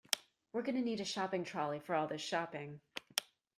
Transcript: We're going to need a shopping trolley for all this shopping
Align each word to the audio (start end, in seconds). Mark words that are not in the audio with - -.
We're 0.51 0.63
going 0.63 0.77
to 0.77 0.81
need 0.81 0.99
a 0.99 1.05
shopping 1.05 1.43
trolley 1.43 1.79
for 1.79 1.93
all 1.93 2.07
this 2.07 2.21
shopping 2.23 2.81